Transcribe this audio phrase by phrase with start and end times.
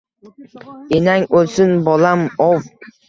[0.99, 2.69] —Enang o’lsin bolam-ov